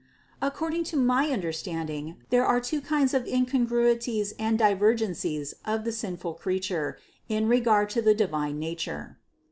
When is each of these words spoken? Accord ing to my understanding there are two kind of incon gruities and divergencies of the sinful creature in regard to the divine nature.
Accord 0.41 0.73
ing 0.73 0.83
to 0.85 0.97
my 0.97 1.29
understanding 1.29 2.15
there 2.31 2.43
are 2.43 2.59
two 2.59 2.81
kind 2.81 3.13
of 3.13 3.25
incon 3.25 3.67
gruities 3.67 4.33
and 4.39 4.57
divergencies 4.57 5.53
of 5.63 5.83
the 5.83 5.91
sinful 5.91 6.33
creature 6.33 6.97
in 7.29 7.47
regard 7.47 7.91
to 7.91 8.01
the 8.01 8.15
divine 8.15 8.57
nature. 8.57 9.19